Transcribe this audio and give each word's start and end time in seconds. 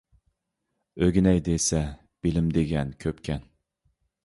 ئۆگىنەي 1.07 1.43
دېسە 1.49 1.83
بىلىم 2.27 2.51
دېگەن 2.59 2.97
كۆپكەن. 3.07 3.49